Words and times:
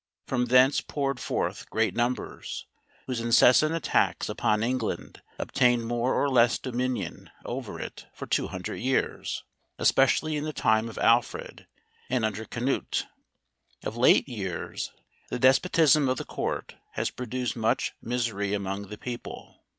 From 0.25 0.45
thence 0.45 0.81
poured 0.81 1.19
forth 1.19 1.69
great 1.69 1.93
numbers, 1.95 2.65
whose 3.05 3.19
incessant 3.19 3.75
attacks 3.75 4.29
upon 4.29 4.63
England 4.63 5.21
obtained 5.37 5.85
more 5.85 6.15
or 6.15 6.27
less 6.27 6.57
dominion 6.57 7.29
over 7.45 7.79
it 7.79 8.07
for 8.11 8.25
200 8.25 8.77
years, 8.77 9.43
especially 9.77 10.37
in 10.37 10.43
the 10.43 10.53
time 10.53 10.89
of 10.89 10.97
Alfred, 10.97 11.67
and 12.09 12.25
under 12.25 12.45
Canute. 12.45 13.05
Of 13.83 13.95
late 13.95 14.27
years, 14.27 14.91
the 15.29 15.37
despotism 15.37 16.09
of 16.09 16.17
the 16.17 16.25
Court 16.25 16.77
has 16.93 17.11
produced 17.11 17.55
much 17.55 17.93
mi¬ 18.03 18.27
sery 18.27 18.55
among 18.55 18.87
the 18.87 18.97
people. 18.97 19.61